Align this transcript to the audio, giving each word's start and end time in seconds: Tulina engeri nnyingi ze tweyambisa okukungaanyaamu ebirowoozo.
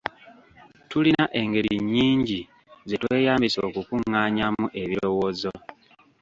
Tulina 0.89 1.25
engeri 1.41 1.71
nnyingi 1.81 2.39
ze 2.89 2.97
tweyambisa 3.01 3.59
okukungaanyaamu 3.67 4.65
ebirowoozo. 4.81 5.53